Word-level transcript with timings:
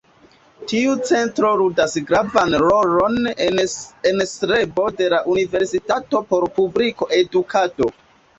Tiu 0.69 0.93
centro 1.09 1.51
ludas 1.59 1.93
gravan 2.11 2.55
rolon 2.63 3.19
en 3.49 4.25
strebo 4.31 4.87
de 5.03 5.11
la 5.17 5.21
Universitato 5.35 6.23
por 6.33 6.49
publika 6.59 7.11
edukado. 7.21 7.93